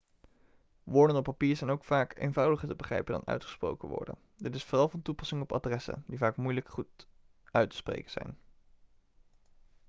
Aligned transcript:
woorden 0.83 1.15
op 1.15 1.23
papier 1.23 1.55
zijn 1.55 1.69
ook 1.69 1.83
vaak 1.83 2.17
eenvoudiger 2.19 2.67
te 2.67 2.75
begrijpen 2.75 3.13
dan 3.13 3.27
uitgesproken 3.27 3.89
woorden 3.89 4.17
dit 4.37 4.55
is 4.55 4.63
vooral 4.63 4.89
van 4.89 5.01
toepassing 5.01 5.41
op 5.41 5.51
adressen 5.53 6.03
die 6.07 6.17
vaak 6.17 6.35
moeilijk 6.37 6.69
goed 6.69 7.07
uit 7.51 7.69
te 7.69 7.75
spreken 7.75 8.11
zijn 8.11 8.37